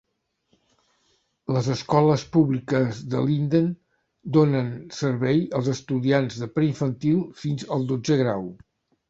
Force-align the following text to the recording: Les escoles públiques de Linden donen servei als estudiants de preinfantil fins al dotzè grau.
Les 1.57 1.67
escoles 1.73 2.23
públiques 2.35 3.01
de 3.11 3.21
Linden 3.27 3.67
donen 4.39 4.73
servei 5.01 5.45
als 5.61 5.71
estudiants 5.75 6.41
de 6.45 6.51
preinfantil 6.59 7.23
fins 7.45 7.69
al 7.79 7.89
dotzè 7.95 8.21
grau. 8.25 8.51